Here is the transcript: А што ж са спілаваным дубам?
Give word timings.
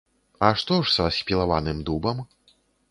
А 0.47 0.49
што 0.61 0.79
ж 0.87 0.91
са 0.95 1.05
спілаваным 1.19 1.87
дубам? 1.91 2.27